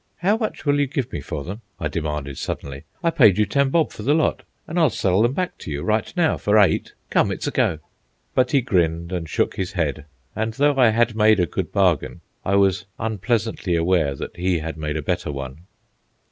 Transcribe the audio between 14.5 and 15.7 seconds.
had made a better one.